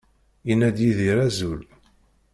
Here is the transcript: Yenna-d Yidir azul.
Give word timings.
Yenna-d 0.47 0.77
Yidir 0.83 1.17
azul. 1.25 1.61